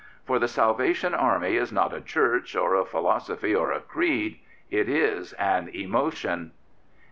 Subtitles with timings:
[0.25, 4.39] For the Salvation Army is not a Church or a philosophy or a creed;
[4.71, 6.53] it is an emotion.